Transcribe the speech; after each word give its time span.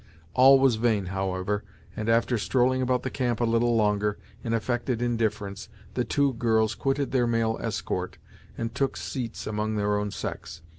All 0.33 0.57
was 0.57 0.77
vain, 0.77 1.05
however, 1.13 1.63
and 1.95 2.09
after 2.09 2.39
strolling 2.39 2.81
about 2.81 3.03
the 3.03 3.11
camp 3.11 3.39
a 3.39 3.43
little 3.43 3.75
longer, 3.75 4.17
in 4.43 4.51
affected 4.51 4.99
indifference, 4.99 5.69
the 5.93 6.03
two 6.03 6.33
girls 6.33 6.73
quitted 6.73 7.11
their 7.11 7.27
male 7.27 7.59
escort, 7.61 8.17
and 8.57 8.73
took 8.73 8.97
seats 8.97 9.45
among 9.45 9.75
their 9.75 9.95
own 9.97 10.09
sex. 10.09 10.63